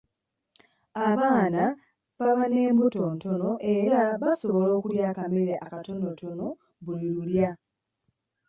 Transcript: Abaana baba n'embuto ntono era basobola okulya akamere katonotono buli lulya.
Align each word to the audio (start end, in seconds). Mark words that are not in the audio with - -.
Abaana 1.07 1.63
baba 2.19 2.43
n'embuto 2.47 3.01
ntono 3.15 3.49
era 3.75 4.01
basobola 4.21 4.71
okulya 4.77 5.03
akamere 5.11 5.53
katonotono 5.71 6.47
buli 6.83 7.07
lulya. 7.15 7.49